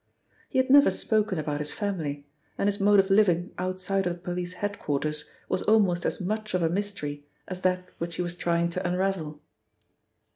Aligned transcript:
He 0.49 0.57
had 0.57 0.71
never 0.71 0.89
spoken 0.89 1.37
about 1.37 1.59
his 1.59 1.71
family, 1.71 2.25
and 2.57 2.65
his 2.67 2.79
mode 2.79 2.99
of 2.99 3.11
living 3.11 3.51
outside 3.59 4.07
of 4.07 4.13
the 4.13 4.19
police 4.19 4.53
head 4.53 4.79
quarters 4.79 5.29
was 5.47 5.61
almost 5.61 6.07
as 6.07 6.19
much 6.19 6.55
of 6.55 6.63
a 6.63 6.69
mystery 6.69 7.23
as 7.47 7.61
that 7.61 7.87
which 7.99 8.15
he 8.15 8.23
was 8.23 8.33
trying 8.35 8.71
to 8.71 8.87
unravel. 8.87 9.39